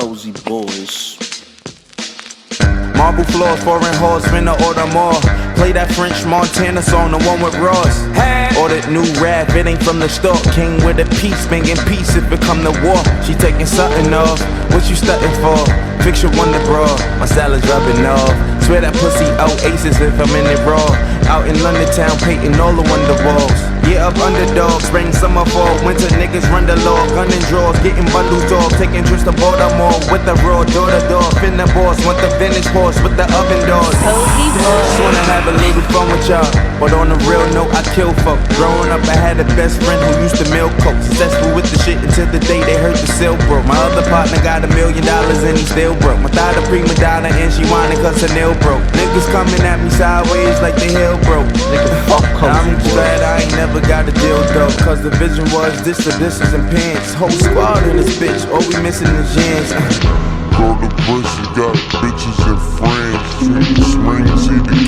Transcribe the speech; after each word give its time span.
cozy 0.00 0.30
boys. 0.46 1.18
Marble 2.94 3.24
floors, 3.34 3.62
foreign 3.64 3.94
halls, 3.98 4.22
finna 4.30 4.54
order 4.66 4.86
more. 4.94 5.18
Play 5.58 5.72
that 5.72 5.90
French 5.98 6.18
Montana 6.22 6.82
song, 6.82 7.10
the 7.10 7.18
one 7.26 7.42
with 7.42 7.54
Ross. 7.58 8.06
Ordered 8.62 8.86
new 8.90 9.06
rap, 9.18 9.50
it 9.58 9.66
ain't 9.66 9.82
from 9.82 9.98
the 9.98 10.08
store. 10.08 10.38
King 10.54 10.78
with 10.86 11.02
a 11.02 11.06
piece, 11.18 11.46
banging 11.50 11.78
peace 11.90 12.14
it 12.14 12.22
come 12.46 12.62
to 12.62 12.70
war. 12.86 13.02
She 13.26 13.34
taking 13.34 13.66
something 13.66 14.14
off, 14.14 14.38
what 14.70 14.86
you 14.86 14.94
stunting 14.94 15.34
for? 15.42 15.58
Fix 16.06 16.22
your 16.22 16.30
wonder 16.38 16.62
bra, 16.66 16.86
my 17.18 17.26
salad's 17.26 17.66
rubbing 17.66 18.06
off. 18.06 18.34
Swear 18.66 18.82
that 18.82 18.94
pussy 19.02 19.26
out 19.42 19.58
aces 19.66 19.98
if 19.98 20.14
I'm 20.14 20.30
in 20.38 20.46
it 20.46 20.62
raw. 20.62 20.86
Out 21.26 21.48
in 21.50 21.58
London 21.62 21.90
town, 21.90 22.14
painting 22.22 22.54
all 22.60 22.74
the 22.74 22.86
wonder 22.86 23.18
walls. 23.26 23.77
Yeah, 24.08 24.14
up 24.14 24.24
underdog, 24.24 24.80
spring, 24.80 25.12
summer, 25.12 25.44
fall, 25.52 25.74
winter 25.84 26.08
niggas 26.16 26.48
run 26.48 26.64
the 26.64 26.76
law. 26.80 27.04
Gun 27.12 27.28
and 27.28 27.44
drawers, 27.52 27.76
getting 27.84 28.08
bundles 28.08 28.48
off, 28.52 28.72
taking 28.80 29.04
trips 29.04 29.24
to 29.24 29.32
Baltimore 29.32 29.92
with 30.08 30.24
the 30.24 30.32
raw 30.48 30.64
door 30.64 30.88
to 30.88 31.00
door. 31.12 31.28
Finna 31.44 31.68
boss, 31.76 32.00
want 32.06 32.16
the 32.24 32.30
vintage 32.40 32.64
Porsche 32.72 33.02
with 33.04 33.16
the 33.20 33.28
oven 33.36 33.60
doors. 33.68 33.92
Cozy 34.00 34.48
Just 34.56 34.64
boy. 34.64 35.04
wanna 35.04 35.24
have 35.28 35.44
a 35.48 35.54
little 35.60 35.84
fun 35.92 36.08
with 36.08 36.24
y'all, 36.24 36.48
but 36.80 36.92
on 36.96 37.12
the 37.12 37.18
real 37.28 37.44
note, 37.52 37.68
I 37.76 37.84
kill 37.92 38.12
folk. 38.24 38.40
Growing 38.56 38.88
up, 38.88 39.04
I 39.04 39.16
had 39.16 39.40
a 39.40 39.46
best 39.58 39.76
friend 39.84 40.00
who 40.00 40.24
used 40.24 40.40
to 40.40 40.46
milk 40.56 40.72
coke. 40.80 40.96
Successful 41.04 41.52
with 41.52 41.68
the 41.68 41.76
shit 41.84 42.00
until 42.00 42.26
the 42.32 42.40
day 42.48 42.64
they 42.64 42.80
heard 42.80 42.96
the 42.96 43.08
sale 43.12 43.36
broke. 43.44 43.66
My 43.68 43.76
other 43.76 44.08
partner 44.08 44.40
got 44.40 44.64
a 44.64 44.70
million 44.72 45.04
dollars 45.04 45.44
and 45.44 45.58
he 45.58 45.64
still 45.68 45.92
broke. 46.00 46.20
My 46.24 46.32
thought 46.32 46.56
a 46.56 46.62
prima 46.72 46.94
donna 46.96 47.28
and 47.28 47.52
she 47.52 47.60
whining 47.68 48.00
cause 48.00 48.24
her 48.24 48.32
nail 48.32 48.56
broke. 48.64 48.84
Niggas 48.96 49.28
coming 49.36 49.60
at 49.68 49.76
me 49.84 49.90
sideways 49.92 50.56
like 50.64 50.80
the 50.80 50.88
hell 50.96 51.20
broke. 51.28 51.50
Nigga, 51.68 51.92
fuck 52.08 52.24
Now 52.40 52.56
I'm 52.56 52.72
glad 52.88 53.04
I 53.04 53.07
ain't 53.07 53.07
never 53.58 53.80
got 53.80 54.08
a 54.08 54.12
deal 54.12 54.38
though. 54.54 54.70
Cause 54.86 55.02
the 55.02 55.10
vision 55.18 55.44
was 55.50 55.82
this, 55.82 55.98
the 55.98 56.14
dishes 56.22 56.54
and 56.54 56.62
pants. 56.70 57.12
Whole 57.14 57.28
squad 57.28 57.82
in 57.88 57.96
this 57.96 58.16
bitch, 58.16 58.46
all 58.52 58.62
we 58.70 58.78
missing 58.86 59.10
is 59.18 59.34
yams. 59.34 59.98
Go 60.54 60.78
to 60.78 60.86
you 61.38 61.46
got 61.58 61.74
bitches 61.98 62.38
and 62.46 62.60
friends. 62.78 63.26
Spring, 63.90 64.26
see 64.38 64.62
the 64.62 64.87